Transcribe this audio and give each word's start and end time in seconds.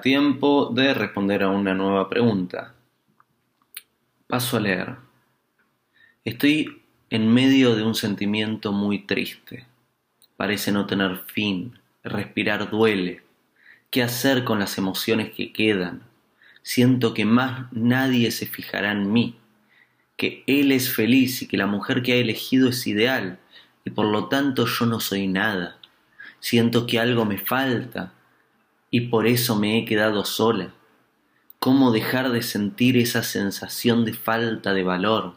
Tiempo 0.00 0.70
de 0.74 0.94
responder 0.94 1.42
a 1.42 1.48
una 1.48 1.74
nueva 1.74 2.08
pregunta. 2.08 2.74
Paso 4.26 4.56
a 4.56 4.60
leer. 4.60 4.96
Estoy 6.24 6.82
en 7.10 7.28
medio 7.28 7.74
de 7.74 7.82
un 7.82 7.94
sentimiento 7.94 8.72
muy 8.72 9.00
triste. 9.00 9.66
Parece 10.36 10.72
no 10.72 10.86
tener 10.86 11.18
fin. 11.26 11.78
Respirar 12.02 12.70
duele. 12.70 13.22
¿Qué 13.90 14.02
hacer 14.02 14.44
con 14.44 14.58
las 14.58 14.78
emociones 14.78 15.32
que 15.32 15.52
quedan? 15.52 16.02
Siento 16.62 17.12
que 17.12 17.26
más 17.26 17.70
nadie 17.72 18.30
se 18.30 18.46
fijará 18.46 18.92
en 18.92 19.12
mí, 19.12 19.36
que 20.16 20.44
él 20.46 20.72
es 20.72 20.94
feliz 20.94 21.42
y 21.42 21.48
que 21.48 21.56
la 21.56 21.66
mujer 21.66 22.02
que 22.02 22.12
ha 22.12 22.16
elegido 22.16 22.68
es 22.68 22.86
ideal, 22.86 23.38
y 23.84 23.90
por 23.90 24.06
lo 24.06 24.28
tanto 24.28 24.66
yo 24.66 24.86
no 24.86 25.00
soy 25.00 25.26
nada. 25.26 25.78
Siento 26.38 26.86
que 26.86 26.98
algo 26.98 27.24
me 27.24 27.38
falta, 27.38 28.12
y 28.90 29.02
por 29.02 29.26
eso 29.26 29.56
me 29.56 29.78
he 29.78 29.84
quedado 29.84 30.24
sola. 30.24 30.74
¿Cómo 31.58 31.92
dejar 31.92 32.30
de 32.32 32.42
sentir 32.42 32.96
esa 32.96 33.22
sensación 33.22 34.04
de 34.04 34.14
falta 34.14 34.72
de 34.72 34.82
valor? 34.82 35.34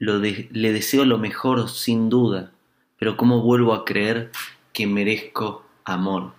le 0.00 0.72
deseo 0.72 1.04
lo 1.04 1.18
mejor 1.18 1.68
sin 1.68 2.08
duda, 2.08 2.52
pero 2.98 3.16
¿cómo 3.16 3.42
vuelvo 3.42 3.74
a 3.74 3.84
creer 3.84 4.30
que 4.72 4.86
merezco 4.86 5.66
amor? 5.84 6.32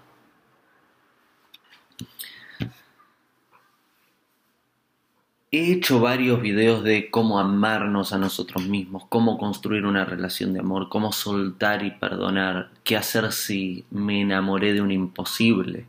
He 5.51 5.71
hecho 5.73 5.99
varios 5.99 6.41
videos 6.41 6.83
de 6.83 7.09
cómo 7.09 7.39
amarnos 7.39 8.13
a 8.13 8.19
nosotros 8.19 8.67
mismos, 8.67 9.05
cómo 9.09 9.39
construir 9.39 9.85
una 9.85 10.05
relación 10.05 10.53
de 10.53 10.59
amor, 10.59 10.89
cómo 10.89 11.11
soltar 11.11 11.83
y 11.83 11.89
perdonar, 11.89 12.69
qué 12.83 12.95
hacer 12.95 13.31
si 13.31 13.83
me 13.89 14.21
enamoré 14.21 14.73
de 14.73 14.81
un 14.81 14.91
imposible. 14.91 15.87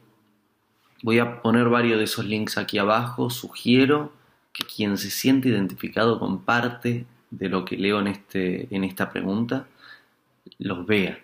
Voy 1.03 1.19
a 1.19 1.43
poner 1.43 1.69
varios 1.69 1.99
de 1.99 2.05
esos 2.05 2.25
links 2.25 2.57
aquí 2.57 2.79
abajo. 2.79 3.29
Sugiero 3.29 4.12
que 4.55 4.65
quien 4.65 4.97
se 4.97 5.11
siente 5.11 5.51
identificado 5.51 6.19
con 6.19 6.43
parte 6.43 7.05
de 7.31 7.49
lo 7.51 7.67
que 7.67 7.77
leo 7.77 8.01
en, 8.01 8.09
este, 8.09 8.75
en 8.75 8.84
esta 8.84 9.11
pregunta 9.11 9.67
los 10.59 10.87
vea. 10.87 11.21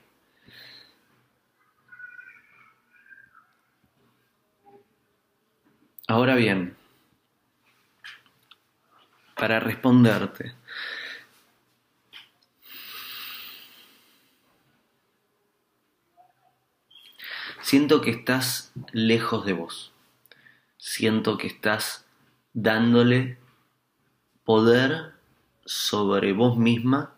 Ahora 6.07 6.37
bien, 6.37 6.76
para 9.37 9.61
responderte. 9.61 10.55
Siento 17.61 18.01
que 18.01 18.11
estás 18.11 18.73
lejos 18.93 19.45
de 19.45 19.53
vos. 19.53 19.93
Siento 20.79 21.37
que 21.37 21.49
estás 21.49 22.07
dándole 22.55 23.39
poder 24.45 25.13
sobre 25.65 26.33
vos 26.33 26.57
misma, 26.57 27.13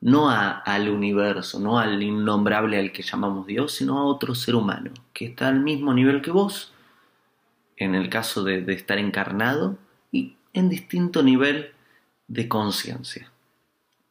no 0.00 0.30
al 0.30 0.88
universo, 0.88 1.58
no 1.60 1.78
al 1.78 2.02
innombrable 2.02 2.78
al 2.78 2.92
que 2.92 3.02
llamamos 3.02 3.46
Dios, 3.46 3.72
sino 3.72 3.98
a 3.98 4.04
otro 4.04 4.34
ser 4.34 4.54
humano, 4.54 4.92
que 5.12 5.26
está 5.26 5.48
al 5.48 5.60
mismo 5.60 5.92
nivel 5.92 6.22
que 6.22 6.30
vos, 6.30 6.72
en 7.76 7.94
el 7.94 8.08
caso 8.08 8.44
de, 8.44 8.62
de 8.62 8.72
estar 8.74 8.98
encarnado, 8.98 9.78
en 10.52 10.68
distinto 10.68 11.22
nivel 11.22 11.72
de 12.28 12.48
conciencia, 12.48 13.30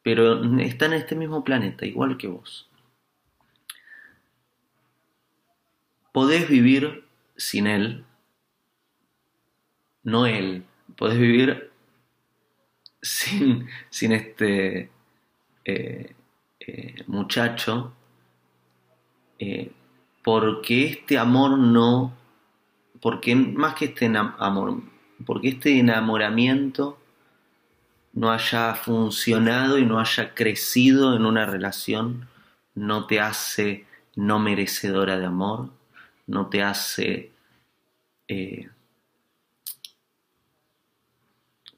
pero 0.02 0.42
está 0.60 0.86
en 0.86 0.94
este 0.94 1.14
mismo 1.14 1.44
planeta, 1.44 1.86
igual 1.86 2.16
que 2.16 2.28
vos. 2.28 2.68
Podés 6.12 6.48
vivir 6.48 7.04
sin 7.36 7.66
él, 7.66 8.04
no 10.02 10.26
él, 10.26 10.64
podés 10.96 11.18
vivir 11.18 11.70
sin, 13.00 13.68
sin 13.90 14.12
este 14.12 14.90
eh, 15.64 16.14
eh, 16.60 16.94
muchacho, 17.06 17.92
eh, 19.38 19.72
porque 20.22 20.86
este 20.86 21.18
amor 21.18 21.58
no, 21.58 22.16
porque 23.00 23.34
más 23.34 23.74
que 23.74 23.86
este 23.86 24.06
amor, 24.16 24.82
porque 25.24 25.50
este 25.50 25.78
enamoramiento 25.78 26.98
no 28.12 28.30
haya 28.30 28.74
funcionado 28.74 29.78
y 29.78 29.86
no 29.86 29.98
haya 29.98 30.34
crecido 30.34 31.16
en 31.16 31.24
una 31.24 31.46
relación, 31.46 32.28
no 32.74 33.06
te 33.06 33.20
hace 33.20 33.86
no 34.14 34.38
merecedora 34.38 35.18
de 35.18 35.26
amor, 35.26 35.70
no 36.26 36.48
te 36.48 36.62
hace 36.62 37.32
eh, 38.28 38.68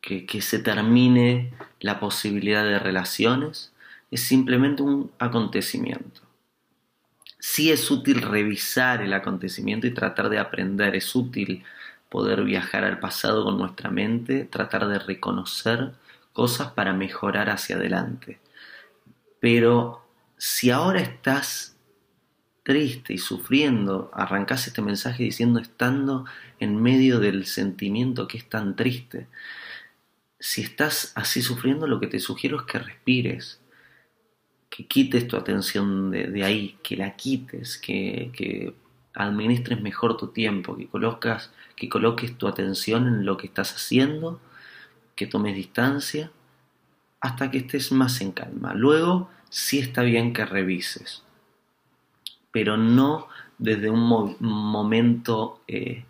que, 0.00 0.26
que 0.26 0.42
se 0.42 0.58
termine 0.58 1.52
la 1.80 2.00
posibilidad 2.00 2.64
de 2.64 2.78
relaciones, 2.78 3.72
es 4.10 4.22
simplemente 4.22 4.82
un 4.82 5.10
acontecimiento. 5.18 6.20
Sí 7.38 7.70
es 7.70 7.90
útil 7.90 8.22
revisar 8.22 9.02
el 9.02 9.12
acontecimiento 9.12 9.86
y 9.86 9.94
tratar 9.94 10.28
de 10.28 10.38
aprender, 10.38 10.94
es 10.96 11.14
útil 11.14 11.62
poder 12.14 12.44
viajar 12.44 12.84
al 12.84 13.00
pasado 13.00 13.42
con 13.42 13.58
nuestra 13.58 13.90
mente, 13.90 14.44
tratar 14.44 14.86
de 14.86 15.00
reconocer 15.00 15.94
cosas 16.32 16.70
para 16.70 16.92
mejorar 16.92 17.50
hacia 17.50 17.74
adelante. 17.74 18.38
Pero 19.40 20.06
si 20.38 20.70
ahora 20.70 21.00
estás 21.00 21.76
triste 22.62 23.14
y 23.14 23.18
sufriendo, 23.18 24.12
arrancás 24.14 24.68
este 24.68 24.80
mensaje 24.80 25.24
diciendo 25.24 25.58
estando 25.58 26.24
en 26.60 26.80
medio 26.80 27.18
del 27.18 27.46
sentimiento 27.46 28.28
que 28.28 28.38
es 28.38 28.48
tan 28.48 28.76
triste. 28.76 29.26
Si 30.38 30.62
estás 30.62 31.10
así 31.16 31.42
sufriendo, 31.42 31.88
lo 31.88 31.98
que 31.98 32.06
te 32.06 32.20
sugiero 32.20 32.58
es 32.60 32.62
que 32.62 32.78
respires, 32.78 33.60
que 34.70 34.86
quites 34.86 35.26
tu 35.26 35.36
atención 35.36 36.12
de, 36.12 36.44
ahí, 36.44 36.78
que 36.80 36.96
la 36.96 37.16
quites, 37.16 37.76
que, 37.76 38.30
que 38.32 38.72
administres 39.14 39.80
mejor 39.80 40.16
tu 40.16 40.28
tiempo, 40.28 40.76
que, 40.76 40.88
colocas, 40.88 41.52
que 41.76 41.88
coloques 41.88 42.36
tu 42.36 42.48
atención 42.48 43.06
en 43.06 43.24
lo 43.24 43.36
que 43.36 43.46
estás 43.46 43.74
haciendo, 43.74 44.40
que 45.14 45.26
tomes 45.26 45.54
distancia, 45.54 46.30
hasta 47.20 47.50
que 47.50 47.58
estés 47.58 47.92
más 47.92 48.20
en 48.20 48.32
calma. 48.32 48.74
Luego 48.74 49.30
sí 49.48 49.78
está 49.78 50.02
bien 50.02 50.32
que 50.32 50.44
revises, 50.44 51.22
pero 52.50 52.76
no 52.76 53.28
desde 53.58 53.88
un 53.88 54.36
momento 54.40 55.62
eh, 55.68 56.04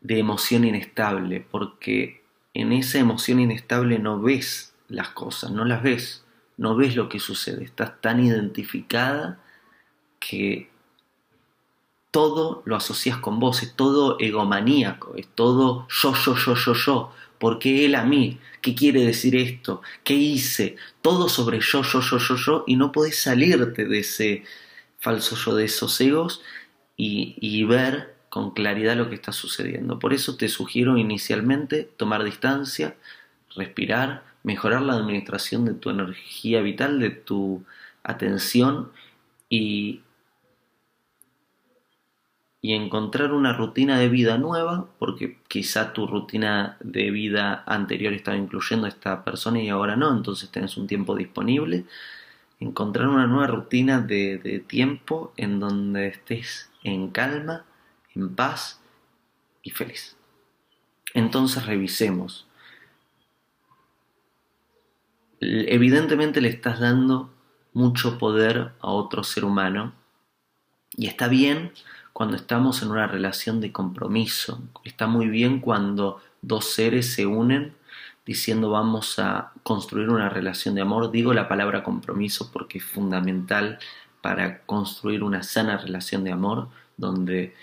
de 0.00 0.18
emoción 0.18 0.64
inestable, 0.64 1.46
porque 1.50 2.22
en 2.54 2.72
esa 2.72 2.98
emoción 2.98 3.38
inestable 3.38 3.98
no 3.98 4.20
ves 4.20 4.74
las 4.88 5.10
cosas, 5.10 5.52
no 5.52 5.64
las 5.64 5.82
ves, 5.82 6.24
no 6.56 6.74
ves 6.74 6.96
lo 6.96 7.08
que 7.08 7.20
sucede, 7.20 7.64
estás 7.64 8.00
tan 8.00 8.24
identificada 8.24 9.38
que 10.18 10.69
todo 12.10 12.62
lo 12.64 12.76
asocias 12.76 13.18
con 13.18 13.38
vos, 13.38 13.62
es 13.62 13.74
todo 13.74 14.18
egomaníaco, 14.18 15.14
es 15.16 15.28
todo 15.28 15.86
yo, 15.88 16.14
yo, 16.14 16.34
yo, 16.36 16.54
yo, 16.54 16.74
yo. 16.74 17.12
porque 17.38 17.84
él 17.84 17.94
a 17.94 18.04
mí? 18.04 18.38
¿Qué 18.60 18.74
quiere 18.74 19.02
decir 19.04 19.36
esto? 19.36 19.82
¿Qué 20.04 20.14
hice? 20.14 20.76
Todo 21.02 21.28
sobre 21.28 21.60
yo, 21.60 21.82
yo, 21.82 22.00
yo, 22.00 22.18
yo, 22.18 22.36
yo, 22.36 22.64
y 22.66 22.76
no 22.76 22.92
podés 22.92 23.22
salirte 23.22 23.86
de 23.86 24.00
ese 24.00 24.44
falso 24.98 25.36
yo, 25.36 25.54
de 25.54 25.64
esos 25.64 26.00
egos 26.00 26.42
y, 26.96 27.36
y 27.40 27.64
ver 27.64 28.16
con 28.28 28.52
claridad 28.52 28.96
lo 28.96 29.08
que 29.08 29.14
está 29.16 29.32
sucediendo. 29.32 29.98
Por 29.98 30.12
eso 30.12 30.36
te 30.36 30.48
sugiero 30.48 30.98
inicialmente 30.98 31.84
tomar 31.96 32.24
distancia, 32.24 32.96
respirar, 33.56 34.24
mejorar 34.42 34.82
la 34.82 34.94
administración 34.94 35.64
de 35.64 35.74
tu 35.74 35.90
energía 35.90 36.60
vital, 36.60 37.00
de 37.00 37.10
tu 37.10 37.64
atención 38.02 38.90
y 39.48 40.02
y 42.62 42.74
encontrar 42.74 43.32
una 43.32 43.54
rutina 43.54 43.98
de 43.98 44.08
vida 44.08 44.36
nueva, 44.36 44.86
porque 44.98 45.38
quizá 45.48 45.92
tu 45.92 46.06
rutina 46.06 46.76
de 46.80 47.10
vida 47.10 47.64
anterior 47.66 48.12
estaba 48.12 48.36
incluyendo 48.36 48.86
a 48.86 48.90
esta 48.90 49.24
persona 49.24 49.60
y 49.60 49.70
ahora 49.70 49.96
no, 49.96 50.14
entonces 50.14 50.50
tenés 50.50 50.76
un 50.76 50.86
tiempo 50.86 51.16
disponible. 51.16 51.86
Encontrar 52.58 53.08
una 53.08 53.26
nueva 53.26 53.46
rutina 53.46 54.00
de, 54.02 54.36
de 54.36 54.58
tiempo 54.58 55.32
en 55.38 55.60
donde 55.60 56.08
estés 56.08 56.70
en 56.84 57.08
calma, 57.08 57.64
en 58.14 58.34
paz 58.34 58.82
y 59.62 59.70
feliz. 59.70 60.18
Entonces 61.14 61.64
revisemos. 61.64 62.46
Evidentemente 65.40 66.42
le 66.42 66.48
estás 66.48 66.80
dando 66.80 67.32
mucho 67.72 68.18
poder 68.18 68.72
a 68.80 68.88
otro 68.88 69.24
ser 69.24 69.46
humano 69.46 69.94
y 70.96 71.06
está 71.06 71.28
bien 71.28 71.72
cuando 72.20 72.36
estamos 72.36 72.82
en 72.82 72.90
una 72.90 73.06
relación 73.06 73.62
de 73.62 73.72
compromiso. 73.72 74.60
Está 74.84 75.06
muy 75.06 75.28
bien 75.28 75.58
cuando 75.58 76.20
dos 76.42 76.66
seres 76.66 77.14
se 77.14 77.24
unen 77.24 77.72
diciendo 78.26 78.68
vamos 78.68 79.18
a 79.18 79.52
construir 79.62 80.10
una 80.10 80.28
relación 80.28 80.74
de 80.74 80.82
amor. 80.82 81.10
Digo 81.10 81.32
la 81.32 81.48
palabra 81.48 81.82
compromiso 81.82 82.50
porque 82.52 82.76
es 82.76 82.84
fundamental 82.84 83.78
para 84.20 84.60
construir 84.64 85.22
una 85.22 85.42
sana 85.42 85.78
relación 85.78 86.22
de 86.22 86.32
amor 86.32 86.68
donde 86.98 87.54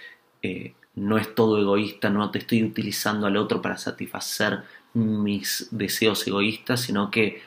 eh, 0.42 0.74
no 0.96 1.20
es 1.20 1.36
todo 1.36 1.60
egoísta, 1.60 2.10
no 2.10 2.32
te 2.32 2.40
estoy 2.40 2.64
utilizando 2.64 3.28
al 3.28 3.38
otro 3.38 3.62
para 3.62 3.78
satisfacer 3.78 4.64
mis 4.96 5.68
deseos 5.70 6.26
egoístas, 6.26 6.80
sino 6.80 7.12
que 7.12 7.44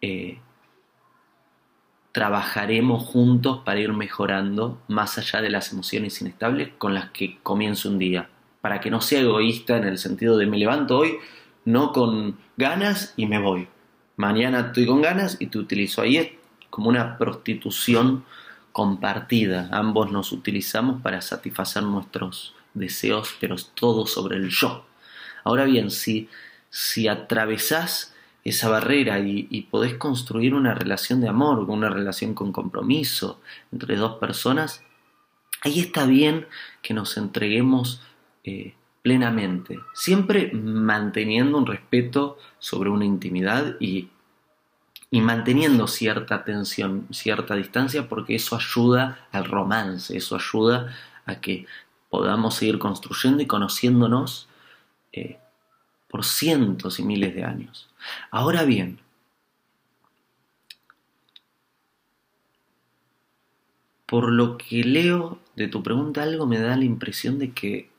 eh, 0.00 0.38
trabajaremos 2.14 3.02
juntos 3.02 3.62
para 3.64 3.80
ir 3.80 3.92
mejorando 3.92 4.80
más 4.86 5.18
allá 5.18 5.42
de 5.42 5.50
las 5.50 5.72
emociones 5.72 6.20
inestables 6.20 6.68
con 6.78 6.94
las 6.94 7.10
que 7.10 7.40
comienzo 7.42 7.88
un 7.88 7.98
día, 7.98 8.30
para 8.60 8.80
que 8.80 8.88
no 8.88 9.00
sea 9.00 9.20
egoísta 9.20 9.78
en 9.78 9.84
el 9.84 9.98
sentido 9.98 10.38
de 10.38 10.46
me 10.46 10.56
levanto 10.56 10.96
hoy 10.96 11.18
no 11.64 11.92
con 11.92 12.38
ganas 12.56 13.14
y 13.16 13.26
me 13.26 13.40
voy. 13.40 13.66
Mañana 14.16 14.60
estoy 14.60 14.86
con 14.86 15.02
ganas 15.02 15.38
y 15.40 15.46
te 15.46 15.58
utilizo. 15.58 16.02
Ahí 16.02 16.18
es 16.18 16.30
como 16.70 16.88
una 16.88 17.18
prostitución 17.18 18.24
compartida. 18.70 19.68
Ambos 19.72 20.12
nos 20.12 20.30
utilizamos 20.30 21.02
para 21.02 21.20
satisfacer 21.20 21.82
nuestros 21.82 22.54
deseos, 22.74 23.34
pero 23.40 23.56
todo 23.74 24.06
sobre 24.06 24.36
el 24.36 24.50
yo. 24.50 24.86
Ahora 25.42 25.64
bien, 25.64 25.90
si, 25.90 26.28
si 26.70 27.08
atravesás 27.08 28.13
esa 28.44 28.68
barrera 28.68 29.18
y, 29.20 29.62
podés 29.70 29.94
construir 29.94 30.54
una 30.54 30.74
relación 30.74 31.20
de 31.20 31.28
amor, 31.28 31.60
una 31.60 31.88
relación 31.88 32.34
con 32.34 32.52
compromiso 32.52 33.40
entre 33.72 33.96
dos 33.96 34.18
personas, 34.18 34.82
ahí 35.62 35.80
está 35.80 36.04
bien 36.04 36.46
que 36.82 36.92
nos 36.92 37.16
entreguemos 37.16 38.02
eh, 38.44 38.74
plenamente, 39.02 39.80
siempre 39.94 40.52
manteniendo 40.52 41.56
un 41.56 41.66
respeto 41.66 42.38
sobre 42.58 42.90
una 42.90 43.06
intimidad 43.06 43.76
y, 43.80 44.10
y 45.10 45.20
manteniendo 45.22 45.86
cierta 45.86 46.44
tensión, 46.44 47.06
cierta 47.10 47.54
distancia, 47.54 48.08
porque 48.08 48.34
eso 48.34 48.56
ayuda 48.56 49.26
al 49.32 49.46
romance, 49.46 50.14
eso 50.14 50.36
ayuda 50.36 50.94
a 51.24 51.40
que 51.40 51.66
podamos 52.10 52.56
seguir 52.56 52.78
construyendo 52.78 53.42
y 53.42 53.46
conociéndonos 53.46 54.48
eh, 55.12 55.38
por 56.14 56.24
cientos 56.24 57.00
y 57.00 57.02
miles 57.02 57.34
de 57.34 57.42
años. 57.42 57.88
Ahora 58.30 58.62
bien, 58.62 59.00
por 64.06 64.30
lo 64.30 64.56
que 64.56 64.84
leo 64.84 65.40
de 65.56 65.66
tu 65.66 65.82
pregunta, 65.82 66.22
algo 66.22 66.46
me 66.46 66.60
da 66.60 66.76
la 66.76 66.84
impresión 66.84 67.40
de 67.40 67.50
que 67.50 67.90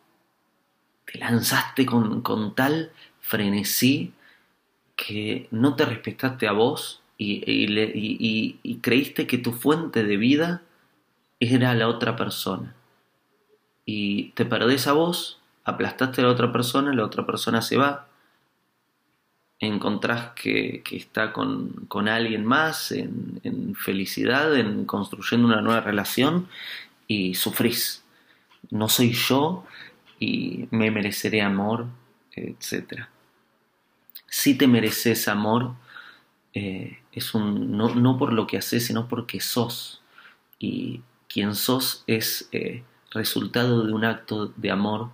te 1.04 1.20
lanzaste 1.20 1.86
con, 1.86 2.56
tal 2.56 2.94
frenesí 3.20 4.14
que 4.96 5.50
no 5.52 5.76
te 5.76 5.84
respetaste 5.84 6.48
a 6.48 6.54
vos 6.54 7.02
y, 7.18 7.44
y, 7.46 8.78
creíste 8.78 9.28
que 9.28 9.40
tu 9.40 9.52
fuente 9.52 10.06
de 10.06 10.16
vida 10.16 10.62
era 11.42 11.76
la 11.76 11.90
otra 11.90 12.16
persona 12.16 12.78
y 13.86 14.30
te 14.36 14.46
perdés 14.46 14.88
a 14.88 14.94
vos, 14.94 15.42
aplastaste 15.66 16.22
a 16.22 16.26
la 16.26 16.32
otra 16.32 16.52
persona, 16.52 16.94
la 16.94 17.04
otra 17.04 17.26
persona 17.26 17.62
se 17.62 17.78
va, 17.78 18.08
encontrás 19.60 20.32
que, 20.36 20.84
está 20.92 21.34
con, 21.34 22.08
alguien 22.08 22.46
más, 22.46 22.92
en, 22.92 23.42
en, 23.44 23.76
felicidad, 23.76 24.56
en 24.56 24.86
construyendo 24.86 25.48
una 25.48 25.62
nueva 25.62 25.82
relación 25.82 26.48
y 27.08 27.36
sufrís. 27.36 28.04
No 28.70 28.90
soy 28.90 29.14
yo 29.14 29.66
y 30.20 30.68
me 30.72 30.92
mereceré 30.92 31.42
amor, 31.42 31.88
etc. 32.36 33.08
Si 34.28 34.56
te 34.56 34.68
mereces 34.68 35.28
amor, 35.28 35.74
eh, 36.54 37.00
es 37.12 37.34
un, 37.34 37.78
no, 37.78 37.94
no, 37.96 38.18
por 38.18 38.34
lo 38.34 38.48
que 38.48 38.58
haces, 38.58 38.86
sino 38.86 39.08
porque 39.08 39.40
sos. 39.40 40.02
Y 40.60 41.02
quien 41.28 41.56
sos 41.56 42.04
es 42.08 42.50
eh, 42.52 42.84
resultado 43.12 43.86
de 43.86 43.94
un 43.94 44.06
acto 44.06 44.48
de 44.56 44.72
amor 44.72 45.10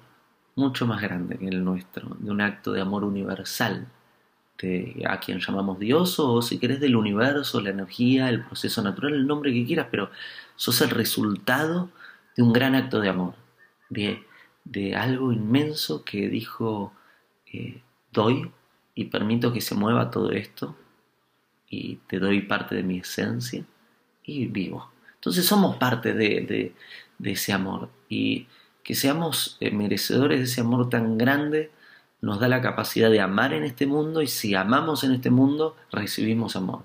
mucho 0.55 0.85
más 0.85 1.01
grande 1.01 1.37
que 1.37 1.47
el 1.47 1.63
nuestro, 1.63 2.15
de 2.19 2.31
un 2.31 2.41
acto 2.41 2.71
de 2.71 2.81
amor 2.81 3.03
universal, 3.03 3.87
de 4.59 5.03
a 5.07 5.19
quien 5.19 5.39
llamamos 5.39 5.79
Dios 5.79 6.19
o 6.19 6.41
si 6.41 6.59
querés 6.59 6.79
del 6.79 6.95
universo, 6.95 7.61
la 7.61 7.71
energía, 7.71 8.29
el 8.29 8.43
proceso 8.43 8.81
natural, 8.81 9.13
el 9.13 9.27
nombre 9.27 9.53
que 9.53 9.65
quieras, 9.65 9.87
pero 9.89 10.11
sos 10.55 10.81
el 10.81 10.89
resultado 10.89 11.89
de 12.35 12.43
un 12.43 12.53
gran 12.53 12.75
acto 12.75 12.99
de 12.99 13.09
amor, 13.09 13.35
de, 13.89 14.23
de 14.63 14.95
algo 14.95 15.31
inmenso 15.31 16.03
que 16.03 16.29
dijo, 16.29 16.93
eh, 17.51 17.81
doy 18.11 18.51
y 18.93 19.05
permito 19.05 19.51
que 19.53 19.61
se 19.61 19.75
mueva 19.75 20.11
todo 20.11 20.31
esto 20.31 20.75
y 21.69 21.95
te 22.07 22.19
doy 22.19 22.41
parte 22.41 22.75
de 22.75 22.83
mi 22.83 22.99
esencia 22.99 23.63
y 24.23 24.45
vivo. 24.47 24.91
Entonces 25.15 25.45
somos 25.45 25.77
parte 25.77 26.13
de, 26.13 26.73
de 27.17 27.31
ese 27.31 27.53
amor 27.53 27.89
y 28.09 28.47
que 28.83 28.95
seamos 28.95 29.57
eh, 29.59 29.71
merecedores 29.71 30.39
de 30.39 30.45
ese 30.45 30.61
amor 30.61 30.89
tan 30.89 31.17
grande 31.17 31.71
nos 32.21 32.39
da 32.39 32.47
la 32.47 32.61
capacidad 32.61 33.09
de 33.09 33.19
amar 33.19 33.53
en 33.53 33.63
este 33.63 33.87
mundo 33.87 34.21
y 34.21 34.27
si 34.27 34.53
amamos 34.53 35.03
en 35.03 35.13
este 35.13 35.31
mundo 35.31 35.75
recibimos 35.91 36.55
amor. 36.55 36.83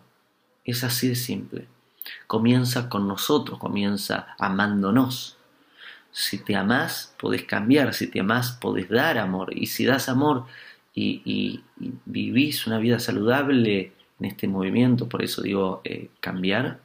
Es 0.65 0.83
así 0.83 1.09
de 1.09 1.15
simple. 1.15 1.69
Comienza 2.27 2.89
con 2.89 3.07
nosotros, 3.07 3.59
comienza 3.59 4.35
amándonos. 4.39 5.37
Si 6.11 6.39
te 6.39 6.57
amás, 6.57 7.15
podés 7.21 7.45
cambiar, 7.45 7.93
si 7.93 8.07
te 8.07 8.21
amás, 8.21 8.53
podés 8.53 8.89
dar 8.89 9.19
amor. 9.19 9.55
Y 9.55 9.67
si 9.67 9.85
das 9.85 10.09
amor 10.09 10.47
y, 10.95 11.63
vivís 12.07 12.67
una 12.67 12.79
vida 12.79 12.99
saludable 12.99 13.93
en 14.19 14.27
este 14.27 14.49
movimiento, 14.49 15.09
por 15.09 15.23
eso 15.23 15.43
digo 15.43 15.83
eh, 15.85 16.09
cambiar, 16.21 16.81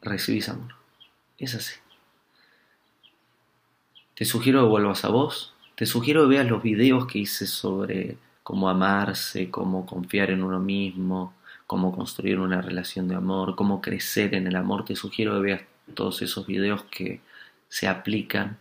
recibís 0.00 0.48
amor. 0.48 0.85
Es 1.38 1.54
así. 1.54 1.74
Te 4.14 4.24
sugiero 4.24 4.62
que 4.62 4.68
vuelvas 4.68 5.04
a 5.04 5.08
vos. 5.08 5.54
Te 5.74 5.84
sugiero 5.84 6.22
que 6.22 6.28
veas 6.28 6.48
los 6.48 6.62
videos 6.62 7.06
que 7.06 7.18
hice 7.18 7.46
sobre 7.46 8.16
cómo 8.42 8.68
amarse, 8.68 9.50
cómo 9.50 9.84
confiar 9.84 10.30
en 10.30 10.42
uno 10.42 10.58
mismo, 10.58 11.34
cómo 11.66 11.94
construir 11.94 12.38
una 12.38 12.62
relación 12.62 13.08
de 13.08 13.16
amor, 13.16 13.56
cómo 13.56 13.82
crecer 13.82 14.34
en 14.34 14.46
el 14.46 14.56
amor. 14.56 14.84
Te 14.84 14.96
sugiero 14.96 15.34
que 15.34 15.40
veas 15.40 15.62
todos 15.94 16.22
esos 16.22 16.46
videos 16.46 16.84
que 16.84 17.20
se 17.68 17.88
aplican 17.88 18.58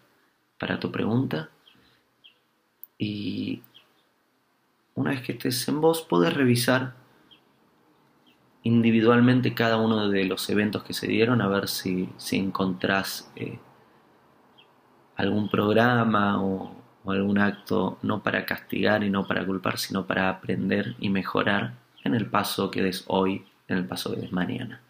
para 0.57 0.79
tu 0.79 0.91
pregunta. 0.91 1.49
Y 2.97 3.61
una 4.95 5.11
vez 5.11 5.21
que 5.21 5.33
estés 5.33 5.67
en 5.69 5.79
vos, 5.79 6.01
podés 6.01 6.33
revisar 6.33 6.95
individualmente 8.65 9.53
cada 9.53 9.77
uno 9.77 10.09
de 10.09 10.25
los 10.25 10.49
eventos 10.49 10.83
que 10.83 10.93
se 10.93 11.07
dieron 11.07 11.39
a 11.39 11.47
ver 11.47 11.67
si, 11.67 12.09
si 12.17 12.37
encontrás 12.37 13.31
eh, 13.35 13.59
algún 15.15 15.49
programa 15.49 16.43
o, 16.43 16.83
algún 17.05 17.37
acto 17.37 17.99
no 18.01 18.23
para 18.23 18.47
castigar 18.47 19.03
y 19.03 19.11
no 19.11 19.27
para 19.27 19.45
culpar, 19.45 19.77
sino 19.77 20.07
para 20.07 20.27
aprender 20.27 20.95
y 20.99 21.09
mejorar 21.09 21.75
en 22.03 22.15
el 22.15 22.25
paso 22.25 22.71
que 22.71 22.81
des 22.81 23.03
hoy, 23.05 23.45
en 23.67 23.77
el 23.77 23.85
paso 23.85 24.15
que 24.15 24.21
des 24.21 24.31
mañana. 24.31 24.81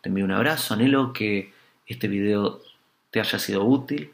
Te 0.00 0.08
envío 0.08 0.24
un 0.24 0.32
abrazo, 0.32 0.72
anhelo 0.72 1.12
que 1.12 1.52
este 1.86 2.08
video 2.08 2.62
te 3.10 3.20
haya 3.20 3.38
sido 3.38 3.62
útil, 3.64 4.10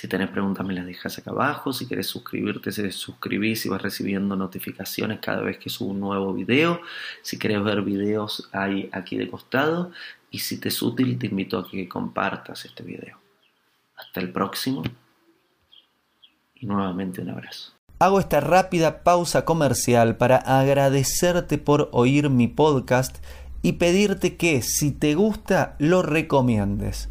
si 0.00 0.08
tenés 0.08 0.30
preguntas 0.30 0.66
me 0.66 0.72
las 0.72 0.86
dejas 0.86 1.18
acá 1.18 1.30
abajo. 1.30 1.74
Si 1.74 1.86
querés 1.86 2.06
suscribirte, 2.06 2.72
se 2.72 2.90
suscribís 2.90 3.66
y 3.66 3.68
vas 3.68 3.82
recibiendo 3.82 4.34
notificaciones 4.34 5.20
cada 5.20 5.42
vez 5.42 5.58
que 5.58 5.68
subo 5.68 5.90
un 5.90 6.00
nuevo 6.00 6.32
video. 6.32 6.80
Si 7.20 7.38
querés 7.38 7.62
ver 7.62 7.82
videos 7.82 8.48
hay 8.50 8.88
aquí 8.92 9.18
de 9.18 9.28
costado. 9.28 9.92
Y 10.30 10.38
si 10.38 10.58
te 10.58 10.70
es 10.70 10.80
útil, 10.80 11.18
te 11.18 11.26
invito 11.26 11.58
a 11.58 11.68
que 11.68 11.86
compartas 11.86 12.64
este 12.64 12.82
video. 12.82 13.18
Hasta 13.94 14.20
el 14.20 14.32
próximo. 14.32 14.84
Y 16.54 16.64
nuevamente 16.64 17.20
un 17.20 17.28
abrazo. 17.28 17.74
Hago 17.98 18.20
esta 18.20 18.40
rápida 18.40 19.02
pausa 19.02 19.44
comercial 19.44 20.16
para 20.16 20.38
agradecerte 20.38 21.58
por 21.58 21.90
oír 21.92 22.30
mi 22.30 22.48
podcast 22.48 23.22
y 23.60 23.72
pedirte 23.72 24.38
que 24.38 24.62
si 24.62 24.92
te 24.92 25.14
gusta 25.14 25.76
lo 25.78 26.00
recomiendes. 26.00 27.10